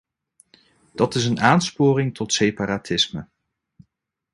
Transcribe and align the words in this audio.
Dat 0.93 1.15
is 1.15 1.25
een 1.25 1.39
aansporing 1.39 2.15
tot 2.15 2.33
separatisme. 2.33 3.27